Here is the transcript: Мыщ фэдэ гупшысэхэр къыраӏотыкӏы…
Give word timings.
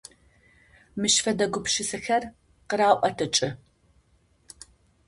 Мыщ 0.99 1.15
фэдэ 1.23 1.45
гупшысэхэр 1.53 2.23
къыраӏотыкӏы… 2.69 3.49